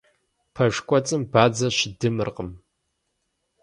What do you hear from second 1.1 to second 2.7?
бадзэ щыдымыркъым.